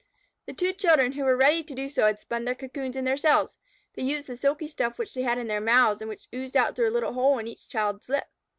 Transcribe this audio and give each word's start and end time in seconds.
The 0.47 0.53
two 0.53 0.73
children 0.73 1.11
who 1.11 1.23
were 1.23 1.37
ready 1.37 1.63
to 1.63 1.75
do 1.75 1.87
so 1.87 2.07
had 2.07 2.17
spun 2.17 2.43
their 2.43 2.55
cocoons 2.55 2.95
in 2.95 3.05
their 3.05 3.17
cells. 3.17 3.59
They 3.93 4.01
used 4.01 4.25
the 4.25 4.35
silky 4.35 4.67
stuff 4.67 4.97
which 4.97 5.13
they 5.13 5.21
had 5.21 5.37
in 5.37 5.45
their 5.45 5.61
mouths, 5.61 6.01
and 6.01 6.09
which 6.09 6.27
oozed 6.33 6.57
out 6.57 6.75
through 6.75 6.89
a 6.89 6.95
little 6.95 7.13
hole 7.13 7.37
in 7.37 7.45
each 7.45 7.67
child's 7.69 8.09
lip. 8.09 8.25